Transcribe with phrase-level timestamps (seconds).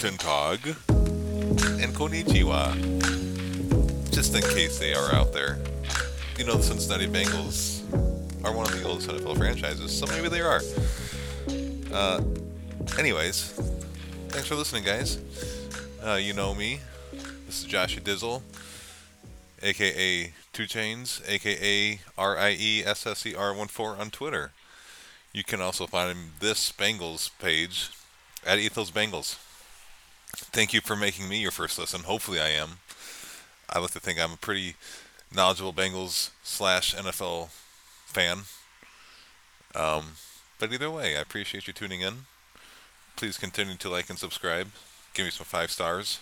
[0.00, 0.60] Guten Tag.
[1.82, 2.72] And Konnichiwa.
[4.12, 5.58] Just in case they are out there.
[6.38, 7.82] You know, the Cincinnati Bengals
[8.44, 10.60] are one of the oldest NFL franchises, so maybe they are.
[11.92, 12.20] Uh,
[12.96, 13.50] anyways,
[14.28, 15.18] thanks for listening, guys.
[16.06, 16.78] Uh, you know me.
[17.46, 18.42] This is Joshua Dizzle,
[19.64, 24.52] aka Two Chains, aka R I E S S E R 1 4 on Twitter.
[25.32, 27.90] You can also find this Bengals page
[28.46, 29.38] at Ethos Bengals.
[30.36, 32.02] Thank you for making me your first listen.
[32.02, 32.78] Hopefully, I am.
[33.70, 34.74] I like to think I'm a pretty
[35.34, 37.50] knowledgeable Bengals slash NFL
[38.06, 38.38] fan.
[39.74, 40.12] Um,
[40.58, 42.26] but either way, I appreciate you tuning in.
[43.16, 44.68] Please continue to like and subscribe.
[45.14, 46.20] Give me some five stars.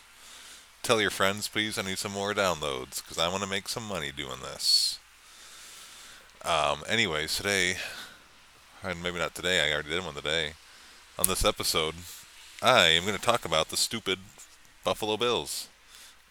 [0.82, 1.78] Tell your friends, please.
[1.78, 4.98] I need some more downloads because I want to make some money doing this.
[6.44, 7.76] Um, anyways, today,
[8.82, 10.52] and maybe not today, I already did one today.
[11.18, 11.94] On this episode,
[12.66, 14.18] I am going to talk about the stupid
[14.82, 15.68] Buffalo Bills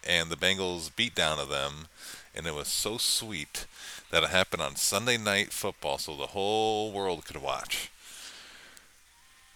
[0.06, 1.88] and the Bengals beatdown of them.
[2.36, 3.66] And it was so sweet
[4.12, 7.90] that it happened on Sunday night football so the whole world could watch.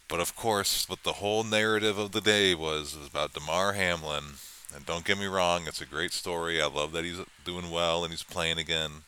[0.08, 4.36] But of course, what the whole narrative of the day was was about Damar Hamlin.
[4.74, 6.62] And don't get me wrong, it's a great story.
[6.62, 9.04] I love that he's doing well and he's playing again.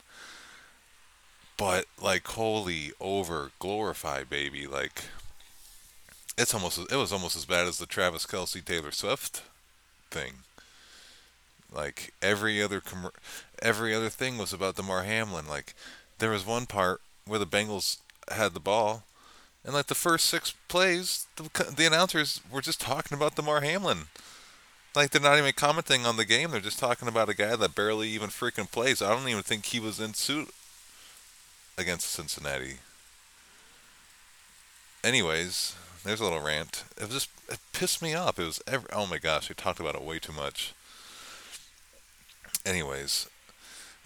[1.56, 5.04] But like holy over glorify baby, like
[6.38, 9.42] it's almost it was almost as bad as the Travis Kelce Taylor Swift
[10.10, 10.34] thing.
[11.72, 13.10] Like every other com-
[13.60, 15.48] every other thing was about Damar Hamlin.
[15.48, 15.74] Like
[16.18, 17.98] there was one part where the Bengals
[18.30, 19.04] had the ball,
[19.64, 24.04] and like the first six plays, the, the announcers were just talking about Damar Hamlin.
[24.94, 27.74] Like they're not even commenting on the game; they're just talking about a guy that
[27.74, 29.00] barely even freaking plays.
[29.00, 30.50] I don't even think he was in suit
[31.78, 32.76] against Cincinnati.
[35.02, 36.84] Anyways, there's a little rant.
[36.96, 38.38] It just it pissed me off.
[38.38, 40.74] It was every, oh my gosh, we talked about it way too much.
[42.64, 43.28] Anyways,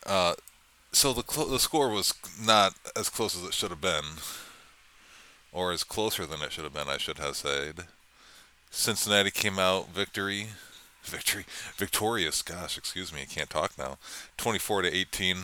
[0.05, 0.35] uh,
[0.93, 4.05] so the cl- the score was not as close as it should have been,
[5.53, 6.89] or as closer than it should have been.
[6.89, 7.87] I should have said.
[8.71, 10.49] Cincinnati came out victory,
[11.03, 11.45] victory,
[11.77, 12.43] victorious.
[12.43, 13.99] Gosh, excuse me, I can't talk now.
[14.37, 15.37] 24 to 18.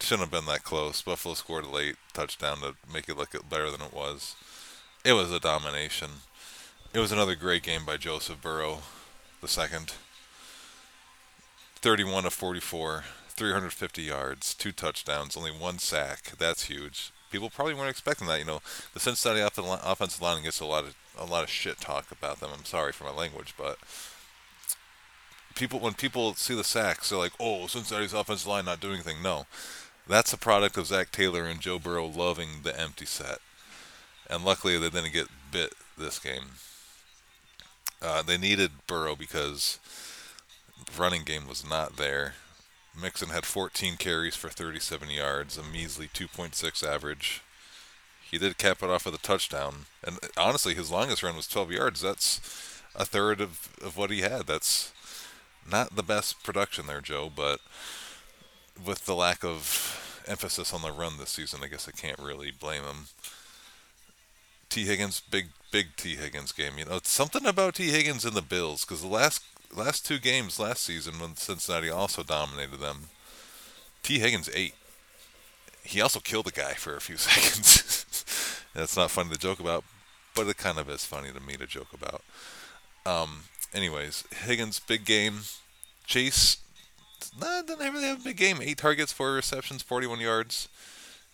[0.00, 1.00] Shouldn't have been that close.
[1.00, 4.34] Buffalo scored a late touchdown to make it look better than it was.
[5.04, 6.10] It was a domination.
[6.94, 8.78] It was another great game by Joseph Burrow,
[9.40, 9.94] the second.
[11.80, 16.34] 31 of 44, 350 yards, two touchdowns, only one sack.
[16.38, 17.10] That's huge.
[17.32, 18.38] People probably weren't expecting that.
[18.38, 18.60] You know,
[18.94, 22.50] the Cincinnati offensive line gets a lot of a lot of shit talk about them.
[22.56, 23.78] I'm sorry for my language, but
[25.56, 29.20] people when people see the sacks, they're like, "Oh, Cincinnati's offensive line not doing anything."
[29.20, 29.46] No,
[30.06, 33.40] that's a product of Zac Taylor and Joe Burrow loving the empty set,
[34.32, 36.44] and luckily they didn't get bit this game.
[38.00, 39.78] Uh, they needed Burrow because
[40.98, 42.34] running game was not there.
[43.00, 47.42] Mixon had 14 carries for 37 yards, a measly 2.6 average.
[48.30, 51.70] He did cap it off with a touchdown, and honestly, his longest run was 12
[51.70, 52.00] yards.
[52.00, 52.40] That's
[52.94, 54.46] a third of, of what he had.
[54.46, 54.92] That's
[55.70, 57.60] not the best production there, Joe, but
[58.84, 62.50] with the lack of emphasis on the run this season, I guess I can't really
[62.50, 63.06] blame him.
[64.72, 66.78] Tee Higgins, big big Tee Higgins game.
[66.78, 69.44] You know, it's something about Tee Higgins and the Bills because the last
[69.76, 73.10] last two games last season when Cincinnati also dominated them,
[74.02, 74.74] Tee Higgins ate.
[75.84, 78.64] He also killed a guy for a few seconds.
[78.72, 79.84] That's not funny to joke about,
[80.34, 82.22] but it kind of is funny to me to joke about.
[83.04, 83.42] Um,
[83.74, 85.40] anyways, Higgins big game.
[86.06, 86.56] Chase
[87.38, 88.60] nah, didn't really have a big game.
[88.62, 90.70] Eight targets, four receptions, 41 yards.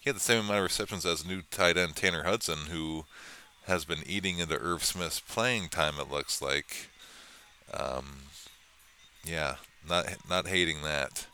[0.00, 3.04] He had the same amount of receptions as new tight end Tanner Hudson, who
[3.66, 5.94] has been eating into Irv Smith's playing time.
[6.00, 6.88] It looks like.
[7.72, 8.22] Um,
[9.24, 9.56] yeah,
[9.86, 11.26] not not hating that.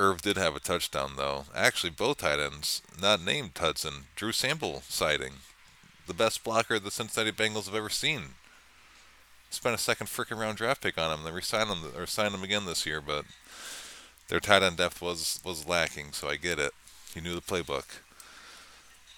[0.00, 1.46] Irv did have a touchdown though.
[1.54, 4.04] Actually, both tight ends, not named Hudson.
[4.14, 5.34] Drew Sample sighting,
[6.06, 8.34] the best blocker the Cincinnati Bengals have ever seen.
[9.50, 11.24] Spent a second freaking round draft pick on him.
[11.24, 13.24] They re-signed him or signed him again this year, but
[14.28, 16.12] their tight end depth was was lacking.
[16.12, 16.72] So I get it.
[17.18, 18.00] He knew the playbook.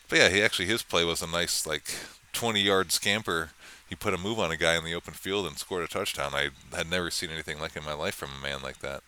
[0.08, 1.90] But yeah, he actually his play was a nice like
[2.32, 3.50] 20 yard scamper
[3.90, 6.30] he put a move on a guy in the open field and scored a touchdown.
[6.32, 9.02] I had never seen anything like in my life from a man like that.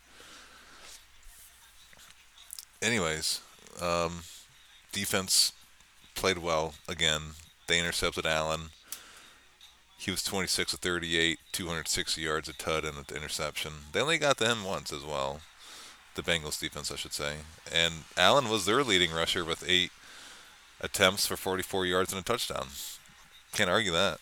[2.82, 3.40] Anyways,
[3.80, 4.24] um,
[4.90, 5.52] defense
[6.16, 7.22] played well again.
[7.68, 8.70] They intercepted Allen.
[9.96, 13.72] He was 26 of 38, 260 yards, a tud, and an interception.
[13.92, 15.42] They only got to him once as well.
[16.14, 17.36] The Bengals defense, I should say.
[17.72, 19.90] And Allen was their leading rusher with eight
[20.80, 22.66] attempts for 44 yards and a touchdown.
[23.52, 24.18] Can't argue that.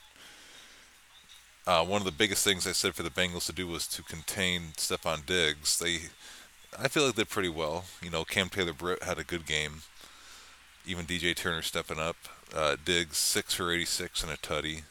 [1.66, 4.02] Uh, one of the biggest things I said for the Bengals to do was to
[4.02, 5.78] contain Stefon Diggs.
[5.78, 5.98] They,
[6.78, 7.84] I feel like they did pretty well.
[8.02, 9.82] You know, Cam Taylor Britt had a good game.
[10.86, 12.16] Even DJ Turner stepping up.
[12.54, 14.82] Uh, Diggs six for 86 and a tutty.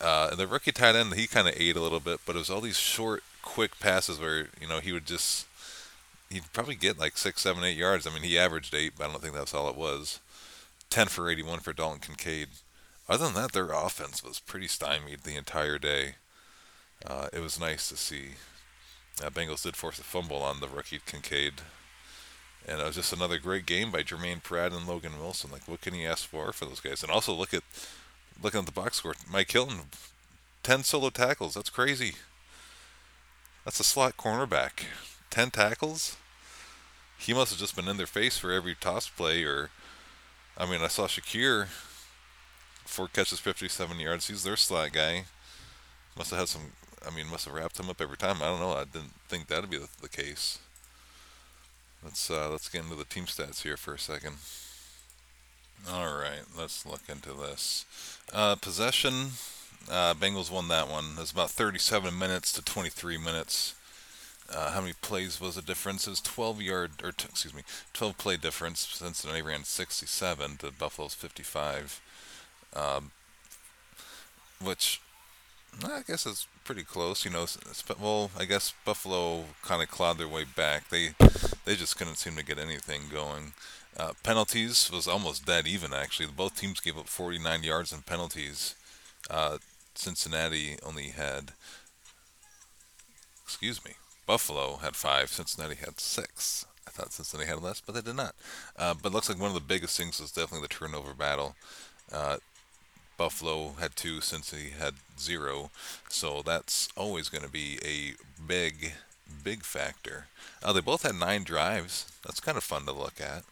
[0.00, 2.38] Uh, and the rookie tight end, he kind of ate a little bit, but it
[2.38, 5.46] was all these short, quick passes where you know he would just
[6.28, 8.06] he'd probably get like six, seven, eight yards.
[8.06, 10.20] I mean, he averaged eight, but I don't think that's all it was.
[10.90, 12.48] Ten for 81 for Dalton Kincaid.
[13.08, 16.16] Other than that, their offense was pretty stymied the entire day.
[17.04, 18.30] Uh, it was nice to see.
[19.22, 21.54] Uh, Bengals did force a fumble on the rookie Kincaid.
[22.68, 25.52] And it was just another great game by Jermaine Pratt and Logan Wilson.
[25.52, 27.02] Like, what can you ask for for those guys?
[27.02, 27.62] And also look at
[28.42, 29.14] looking at the box score.
[29.30, 29.78] Mike Hilton,
[30.64, 31.54] ten solo tackles.
[31.54, 32.14] That's crazy.
[33.66, 34.84] That's a slot cornerback.
[35.28, 36.16] Ten tackles.
[37.18, 39.42] He must have just been in their face for every toss play.
[39.42, 39.70] Or,
[40.56, 41.66] I mean, I saw Shakir,
[42.84, 44.28] four catches, fifty-seven yards.
[44.28, 45.24] He's their slot guy.
[46.16, 46.62] Must have had some.
[47.04, 48.36] I mean, must have wrapped him up every time.
[48.36, 48.72] I don't know.
[48.72, 50.60] I didn't think that'd be the, the case.
[52.04, 54.36] Let's uh, let's get into the team stats here for a second.
[55.90, 57.84] All right, let's look into this.
[58.32, 59.30] Uh, possession,
[59.90, 61.12] uh, Bengals won that one.
[61.16, 63.74] It was about 37 minutes to 23 minutes.
[64.52, 66.06] Uh, how many plays was the difference?
[66.06, 67.62] It was 12 yard, or t- excuse me,
[67.94, 68.80] 12 play difference.
[68.80, 72.00] Cincinnati ran 67 to Buffalo's 55,
[72.74, 73.10] um,
[74.62, 75.00] which
[75.84, 77.24] I guess is pretty close.
[77.24, 77.46] You know,
[78.00, 80.90] well, I guess Buffalo kind of clawed their way back.
[80.90, 81.14] They
[81.64, 83.52] they just couldn't seem to get anything going.
[83.96, 86.28] Uh, penalties was almost dead even actually.
[86.28, 88.74] Both teams gave up 49 yards in penalties.
[89.28, 89.58] Uh,
[89.98, 91.52] Cincinnati only had,
[93.44, 93.92] excuse me,
[94.26, 95.30] Buffalo had five.
[95.30, 96.66] Cincinnati had six.
[96.86, 98.34] I thought Cincinnati had less, but they did not.
[98.78, 101.54] Uh, but looks like one of the biggest things was definitely the turnover battle.
[102.12, 102.38] Uh,
[103.16, 105.70] Buffalo had two, Cincinnati had zero.
[106.08, 108.14] So that's always going to be a
[108.46, 108.92] big,
[109.42, 110.26] big factor.
[110.62, 112.06] Uh, they both had nine drives.
[112.24, 113.44] That's kind of fun to look at.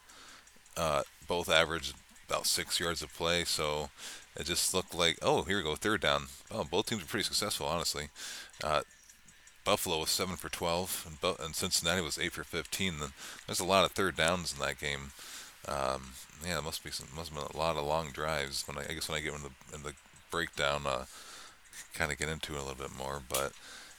[0.76, 1.94] Uh, both averaged
[2.28, 3.90] about six yards of play, so
[4.36, 6.26] it just looked like, oh, here we go, third down.
[6.50, 8.08] Oh, both teams were pretty successful, honestly.
[8.62, 8.82] Uh,
[9.64, 12.98] Buffalo was seven for 12, and, Bu- and Cincinnati was eight for 15.
[12.98, 13.10] Then
[13.46, 15.12] There's a lot of third downs in that game.
[15.66, 16.12] Um,
[16.46, 18.66] yeah, must be some, must have been a lot of long drives.
[18.68, 19.94] When I, I guess when I get in the in the
[20.30, 21.06] breakdown, uh,
[21.94, 23.22] kind of get into it a little bit more.
[23.26, 23.52] But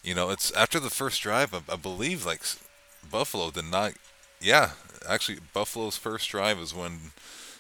[0.04, 2.42] you know, it's after the first drive, I, I believe like
[3.10, 3.94] Buffalo did not.
[4.40, 4.72] Yeah,
[5.10, 7.12] actually, Buffalo's first drive is when.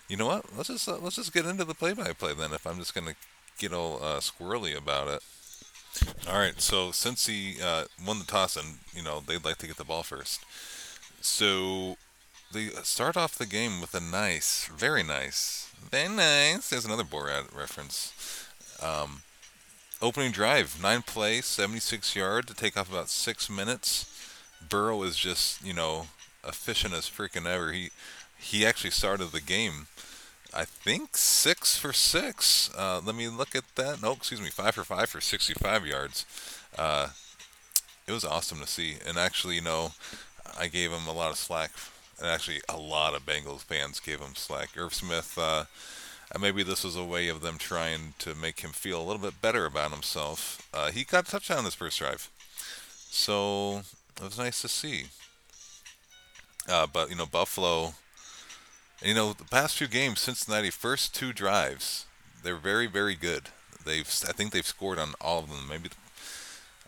[0.07, 0.45] You know what?
[0.55, 2.53] Let's just uh, let's just get into the play-by-play then.
[2.53, 3.15] If I'm just gonna
[3.57, 5.23] get all uh, squirrely about it.
[6.29, 6.59] All right.
[6.61, 10.03] So Cincy uh, won the toss, and you know they'd like to get the ball
[10.03, 10.41] first,
[11.21, 11.97] so
[12.51, 16.69] they start off the game with a nice, very nice, very nice.
[16.69, 18.13] There's another Borat reference.
[18.81, 19.21] Um,
[20.01, 24.12] opening drive, nine plays, 76 yard to take off about six minutes.
[24.69, 26.07] Burrow is just, you know,
[26.47, 27.71] efficient as freaking ever.
[27.71, 27.89] He
[28.45, 29.87] he actually started the game.
[30.53, 32.69] I think six for six.
[32.77, 34.01] Uh, let me look at that.
[34.01, 36.25] No, excuse me, five for five for 65 yards.
[36.77, 37.09] Uh,
[38.07, 38.97] it was awesome to see.
[39.05, 39.93] And actually, you know,
[40.59, 41.71] I gave him a lot of slack.
[42.19, 44.69] And actually, a lot of Bengals fans gave him slack.
[44.77, 45.65] Irv Smith, uh,
[46.39, 49.41] maybe this was a way of them trying to make him feel a little bit
[49.41, 50.69] better about himself.
[50.71, 52.29] Uh, he got a touchdown this first drive.
[53.09, 53.81] So
[54.17, 55.05] it was nice to see.
[56.69, 57.95] Uh, but, you know, Buffalo
[59.01, 62.05] you know, the past two games, Cincinnati first two drives,
[62.43, 63.49] they're very, very good.
[63.85, 65.67] They've, I think they've scored on all of them.
[65.69, 65.89] Maybe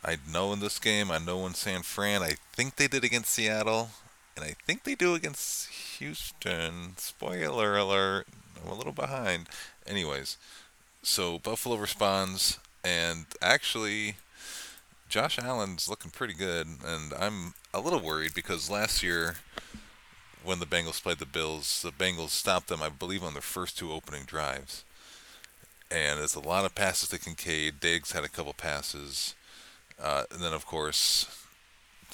[0.04, 2.24] I know in this game, I know in San Fran.
[2.24, 3.90] I think they did against Seattle,
[4.36, 6.94] and I think they do against Houston.
[6.98, 8.28] Spoiler alert!
[8.64, 9.48] I'm a little behind.
[9.86, 10.38] Anyways,
[11.04, 14.16] so Buffalo responds, and actually,
[15.10, 19.36] Josh Allen's looking pretty good, and I'm a little worried because last year
[20.44, 23.78] when the Bengals played the Bills, the Bengals stopped them, I believe, on their first
[23.78, 24.84] two opening drives.
[25.90, 27.80] And it's a lot of passes to Kincaid.
[27.80, 29.36] Diggs had a couple passes.
[30.02, 31.46] Uh, and then, of course,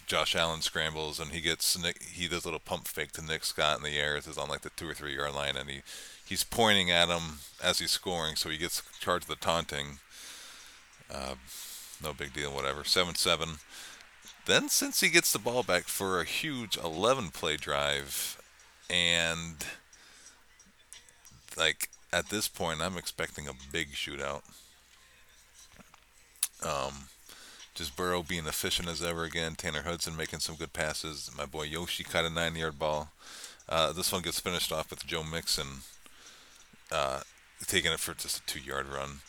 [0.05, 3.43] Josh Allen scrambles and he gets Nick, he does a little pump fake to Nick
[3.43, 4.17] Scott in the air.
[4.17, 5.81] It's on like the two or three yard line, and he
[6.25, 9.99] he's pointing at him as he's scoring, so he gets charged with the taunting.
[11.13, 11.35] Uh,
[12.03, 12.83] no big deal, whatever.
[12.83, 13.59] Seven seven.
[14.45, 18.41] Then, Cincy gets the ball back for a huge 11 play drive,
[18.89, 19.65] and
[21.55, 24.41] like at this point, I'm expecting a big shootout.
[26.63, 27.05] Um,
[27.73, 29.55] just Burrow being efficient as ever again.
[29.55, 31.31] Tanner Hudson making some good passes.
[31.35, 33.09] My boy Yoshi caught a nine yard ball.
[33.67, 35.81] Uh, this one gets finished off with Joe Mixon
[36.91, 37.21] uh,
[37.65, 39.21] taking it for just a two-yard run,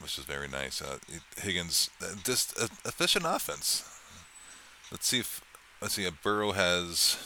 [0.00, 0.82] which is very nice.
[0.82, 0.98] Uh,
[1.38, 3.93] Higgins, uh, just efficient offense.
[4.94, 5.40] Let's see if
[5.82, 6.04] let's see.
[6.04, 7.18] If Burrow has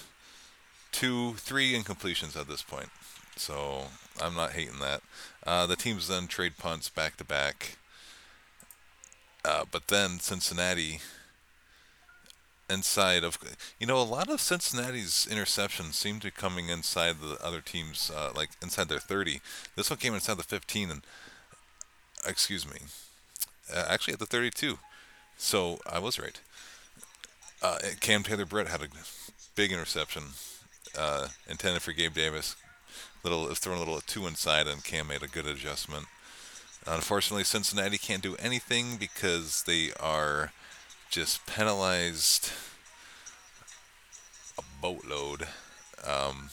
[0.91, 2.89] two, three incompletions at this point,
[3.37, 3.89] so
[4.23, 5.03] I'm not hating that.
[5.47, 7.77] Uh, the teams then trade punts back to back.
[9.45, 11.01] Uh, but then Cincinnati
[12.71, 13.37] inside of
[13.79, 18.11] you know a lot of Cincinnati's interceptions seem to be coming inside the other teams
[18.17, 19.43] uh, like inside their 30
[19.77, 21.03] this one came inside the 15 and
[22.27, 22.79] excuse me
[23.75, 24.79] uh, actually at the 32
[25.37, 26.41] so I was right
[27.63, 28.89] uh, Cam Taylor Britt had a
[29.57, 30.23] big interception
[30.97, 32.57] uh, intended for Gabe Davis
[33.25, 36.07] little thrown a little two inside and Cam made a good adjustment
[36.87, 40.53] unfortunately Cincinnati can't do anything because they are
[41.11, 42.51] just penalized
[44.59, 45.47] a boatload.
[46.07, 46.51] Um,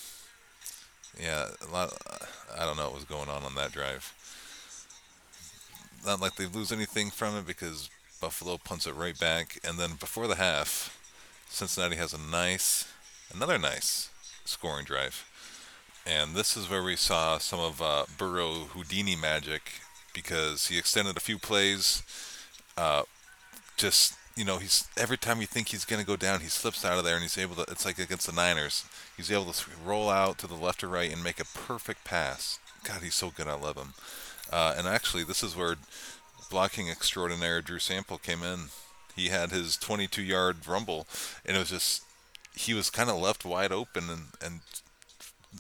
[1.22, 1.94] yeah, a lot.
[2.58, 4.14] I don't know what was going on on that drive.
[6.06, 9.92] Not like they lose anything from it because Buffalo punts it right back, and then
[10.00, 11.00] before the half,
[11.50, 12.92] Cincinnati has a nice,
[13.34, 14.10] another nice
[14.46, 15.30] scoring drive.
[16.06, 19.74] And this is where we saw some of uh, Burrow Houdini magic
[20.14, 22.04] because he extended a few plays,
[22.78, 23.04] uh,
[23.78, 26.84] just you know, he's every time you think he's going to go down, he slips
[26.84, 27.62] out of there and he's able to.
[27.72, 28.86] It's like against the Niners.
[29.16, 32.60] He's able to roll out to the left or right and make a perfect pass.
[32.84, 33.48] God, he's so good.
[33.48, 33.94] I love him.
[34.52, 35.76] Uh, and actually, this is where
[36.50, 38.66] blocking extraordinaire Drew Sample came in.
[39.16, 41.08] He had his 22-yard rumble,
[41.46, 42.04] and it was just
[42.54, 44.60] he was kind of left wide open and and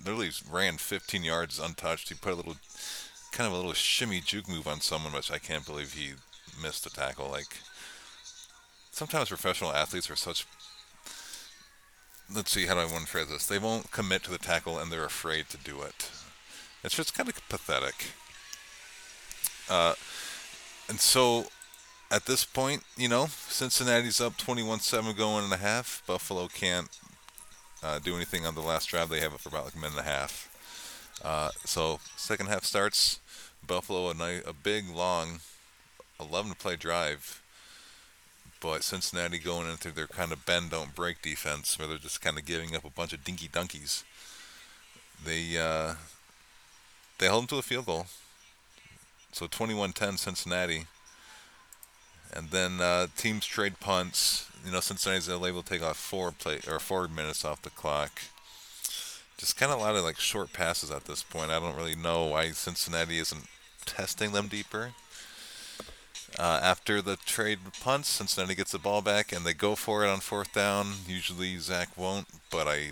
[0.03, 2.09] literally ran 15 yards untouched.
[2.09, 2.57] He put a little
[3.31, 6.13] kind of a little shimmy juke move on someone, which I can't believe he
[6.61, 7.29] missed the tackle.
[7.29, 7.57] Like
[8.95, 10.45] sometimes professional athletes are such
[12.33, 14.79] let's see how do I want to phrase this they won't commit to the tackle
[14.79, 16.09] and they're afraid to do it
[16.81, 18.13] it's just kind of pathetic
[19.69, 19.95] uh,
[20.89, 21.45] and so
[22.11, 26.03] at this point you know Cincinnati's up 21-7 going and a half.
[26.07, 26.89] Buffalo can't
[27.83, 29.09] uh, do anything on the last drive.
[29.09, 30.49] They have it for about like a minute and a half.
[31.23, 33.19] Uh, so second half starts.
[33.65, 35.39] Buffalo a, night, a big long
[36.19, 37.41] 11 play drive.
[38.61, 42.37] But Cincinnati going into their kind of bend don't break defense, where they're just kind
[42.37, 44.03] of giving up a bunch of dinky dunkies.
[45.23, 45.95] They uh,
[47.19, 48.07] they held them to a field goal.
[49.35, 50.85] So 21-10 Cincinnati.
[52.33, 54.49] And then uh, teams trade punts.
[54.65, 58.21] You know, Cincinnati's able to take off four play or four minutes off the clock.
[59.37, 61.51] Just kind of a lot of like short passes at this point.
[61.51, 63.43] I don't really know why Cincinnati isn't
[63.85, 64.91] testing them deeper.
[66.39, 70.09] Uh, after the trade punts, Cincinnati gets the ball back and they go for it
[70.09, 70.93] on fourth down.
[71.09, 72.91] Usually Zac won't, but I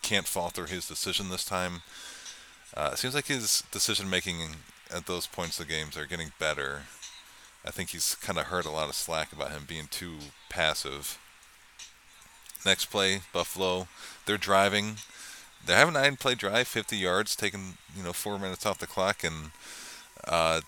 [0.00, 1.82] can't falter his decision this time.
[2.74, 4.56] Uh, it seems like his decision making
[4.94, 6.82] at those points of the games are getting better.
[7.64, 10.16] I think he's kind of heard a lot of slack about him being too
[10.48, 11.18] passive.
[12.64, 13.88] Next play, Buffalo.
[14.26, 14.96] They're driving.
[15.64, 19.24] They're having nine play drive, 50 yards, taking you know four minutes off the clock,
[19.24, 19.50] and
[20.26, 20.60] uh,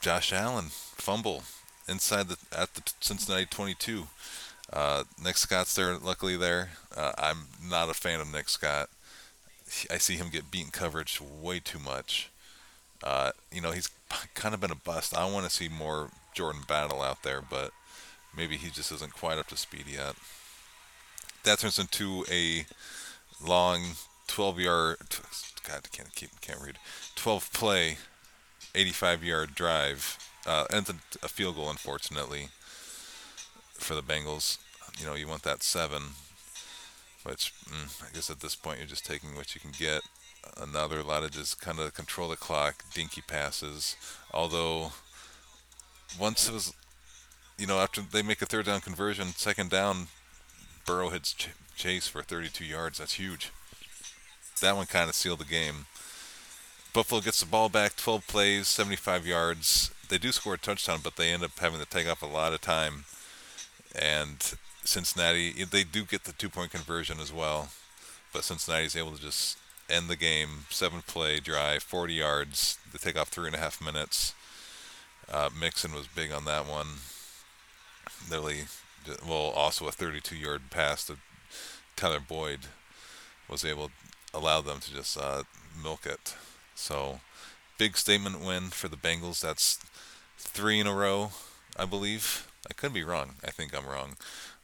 [0.00, 1.42] Josh Allen fumble
[1.88, 4.08] inside the at the Cincinnati 22.
[4.70, 6.70] Uh, Nick Scott's there, luckily there.
[6.94, 8.90] Uh, I'm not a fan of Nick Scott.
[9.90, 12.30] I see him get beaten coverage way too much.
[13.02, 13.90] Uh, you know, he's
[14.34, 15.16] kind of been a bust.
[15.16, 17.72] I want to see more Jordan Battle out there, but
[18.36, 20.14] maybe he just isn't quite up to speed yet.
[21.44, 22.66] That turns into a
[23.44, 23.82] long
[24.26, 24.96] 12 yard.
[25.66, 26.78] God, I can't keep can't read.
[27.16, 27.98] 12 play
[28.74, 30.18] 85 yard drive.
[30.46, 32.48] Uh, ends a field goal, unfortunately,
[33.74, 34.58] for the Bengals.
[34.98, 36.02] You know, you want that seven,
[37.24, 40.02] which mm, I guess at this point you're just taking what you can get.
[40.56, 43.96] Another lot of just kind of control the clock, dinky passes.
[44.32, 44.92] Although,
[46.18, 46.72] once it was,
[47.58, 50.06] you know, after they make a third down conversion, second down,
[50.86, 52.98] Burrow hits Ch- Chase for 32 yards.
[52.98, 53.50] That's huge.
[54.60, 55.86] That one kind of sealed the game.
[56.92, 59.90] Buffalo gets the ball back, 12 plays, 75 yards.
[60.08, 62.54] They do score a touchdown, but they end up having to take off a lot
[62.54, 63.04] of time.
[63.94, 64.54] And
[64.88, 67.68] Cincinnati, they do get the two point conversion as well.
[68.32, 69.58] But Cincinnati's able to just
[69.90, 72.78] end the game, seven play drive, 40 yards.
[72.90, 74.34] They take off three and a half minutes.
[75.30, 76.86] Uh, Mixon was big on that one.
[78.30, 78.64] Literally,
[79.26, 81.18] well, also a 32 yard pass to
[81.94, 82.60] Tyler Boyd
[83.46, 83.92] was able to
[84.32, 85.42] allow them to just uh,
[85.82, 86.34] milk it.
[86.74, 87.20] So,
[87.76, 89.40] big statement win for the Bengals.
[89.40, 89.78] That's
[90.38, 91.32] three in a row,
[91.76, 92.48] I believe.
[92.70, 93.34] I could be wrong.
[93.44, 94.16] I think I'm wrong.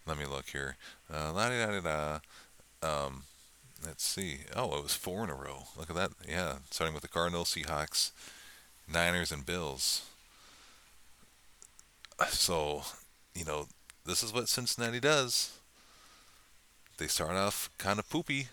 [0.07, 0.77] Let me look here.
[1.13, 2.19] Uh, la da da da.
[2.83, 3.23] Um,
[3.85, 4.41] let's see.
[4.55, 5.65] Oh, it was four in a row.
[5.79, 6.11] Look at that.
[6.29, 8.11] Yeah, starting with the Cardinals, Seahawks,
[8.93, 10.03] Niners, and Bills.
[12.29, 12.83] So,
[13.35, 13.67] you know,
[14.05, 15.59] this is what Cincinnati does.
[16.99, 18.49] They start off kind of poopy,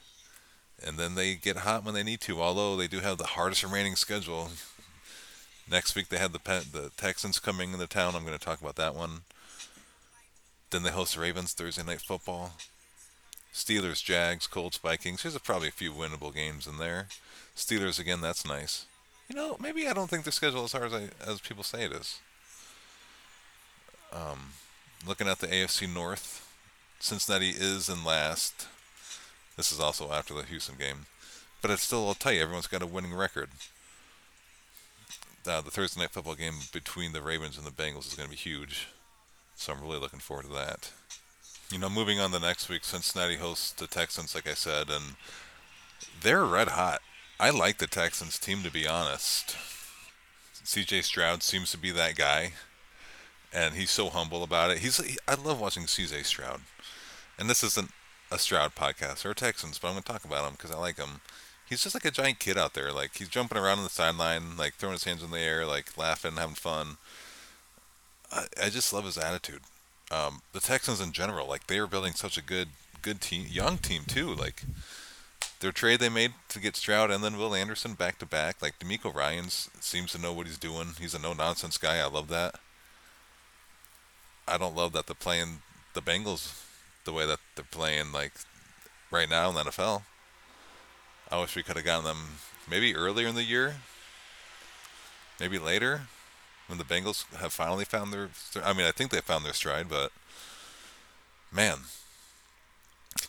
[0.84, 2.42] and then they get hot when they need to.
[2.42, 4.50] Although they do have the hardest remaining schedule.
[5.70, 6.40] Next week they have the
[6.72, 8.16] the Texans coming into town.
[8.16, 9.22] I'm going to talk about that one.
[10.72, 12.54] Then they host the Ravens Thursday night football.
[13.54, 15.24] Steelers, Jags, Colts, Vikings.
[15.24, 17.08] There's probably a few winnable games in there.
[17.56, 18.86] Steelers again, that's nice.
[19.28, 21.84] You know, maybe I don't think their schedule as hard as I, as people say
[21.84, 22.20] it is.
[24.14, 24.54] Um,
[25.06, 26.48] looking at the AFC North,
[27.00, 28.68] Cincinnati is in last.
[29.58, 31.06] This is also after the Houston game,
[31.62, 33.50] but it's still I'll tell you Everyone's got a winning record.
[35.46, 38.36] Uh, the Thursday night football game between the Ravens and the Bengals is going to
[38.36, 38.88] be huge,
[39.62, 40.92] so I'm really looking forward to that.
[41.72, 45.16] You know, moving on the next week, Cincinnati hosts the Texans, like I said, and
[46.22, 47.02] they're red hot.
[47.40, 49.56] I like the Texans team, to be honest.
[50.64, 51.04] C.J.
[51.04, 52.54] Stroud seems to be that guy,
[53.54, 54.80] and he's so humble about it.
[54.80, 56.24] He's he, I love watching C.J.
[56.24, 56.62] Stroud,
[57.38, 57.92] and this isn't
[58.32, 60.98] a Stroud podcast or Texans, but I'm going to talk about him because I like
[60.98, 61.22] him.
[61.70, 62.92] He's just like a giant kid out there.
[62.92, 65.98] Like he's jumping around on the sideline, like throwing his hands in the air, like
[65.98, 66.98] laughing, having fun.
[68.32, 69.62] I, I just love his attitude
[70.12, 72.68] um, the Texans in general, like they are building such a good
[73.02, 74.36] good team, young team too.
[74.36, 74.64] Like
[75.62, 78.62] their trade they made to get Stroud and then Will Anderson back to back.
[78.62, 80.90] Like DeMeco Ryans seems to know what he's doing.
[81.00, 81.98] He's a no nonsense guy.
[81.98, 82.56] I love that.
[84.48, 85.60] I don't love that they're playing
[85.94, 86.66] the Bengals
[87.06, 88.34] the way that they're playing like
[89.10, 90.04] right now in the NFL.
[91.32, 92.18] I wish we could have gotten them
[92.70, 93.76] maybe earlier in the year,
[95.40, 96.02] maybe later
[96.78, 98.30] the Bengals have finally found their.
[98.64, 100.12] I mean, I think they found their stride, but
[101.52, 101.80] man,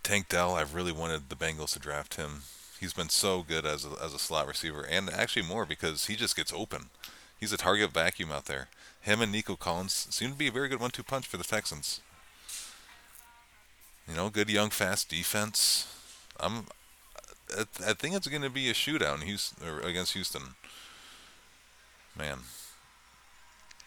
[0.02, 2.42] Tank Dell, I've really wanted the Bengals to draft him.
[2.80, 6.16] He's been so good as a, as a slot receiver, and actually more because he
[6.16, 6.90] just gets open.
[7.38, 8.68] He's a target vacuum out there.
[9.00, 12.00] Him and Nico Collins seem to be a very good one-two punch for the Texans.
[14.08, 15.86] You know, good young, fast defense.
[16.38, 16.66] I'm.
[17.86, 20.54] I think it's going to be a shootout in Houston, against Houston.
[22.16, 22.38] Man,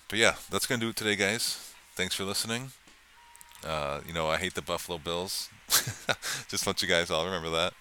[0.09, 1.73] but yeah, that's gonna do it today, guys.
[1.95, 2.71] Thanks for listening.
[3.65, 5.49] Uh, you know, I hate the Buffalo Bills.
[6.47, 7.73] Just want you guys all remember that.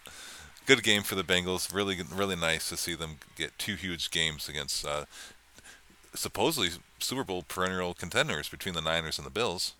[0.66, 1.74] Good game for the Bengals.
[1.74, 5.04] Really, really nice to see them get two huge games against uh,
[6.14, 9.74] supposedly Super Bowl perennial contenders between the Niners and the Bills.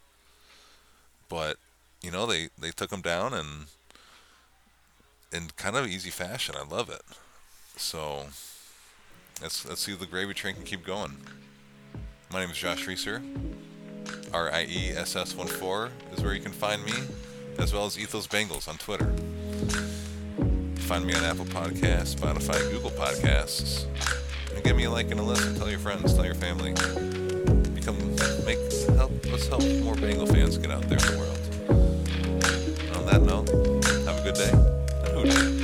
[1.29, 1.57] But
[2.03, 3.67] you know, they they took them down and
[5.33, 6.55] in kind of easy fashion.
[6.59, 7.03] I love it.
[7.77, 8.27] So
[9.41, 11.17] let's let's see if the gravy train can keep going.
[12.35, 13.23] My name is Josh Riesser.
[14.33, 16.93] R I E S S 1 4 is where you can find me,
[17.59, 19.13] as well as Ethos Bengals on Twitter.
[20.81, 23.87] Find me on Apple Podcasts, Spotify, Google Podcasts.
[24.53, 25.55] And give me a like and a listen.
[25.55, 26.73] Tell your friends, tell your family.
[27.73, 28.59] Become, make,
[28.97, 31.39] help, let's help more Bengal fans get out there in the world.
[32.81, 33.49] And on that note,
[34.07, 35.64] have a good day.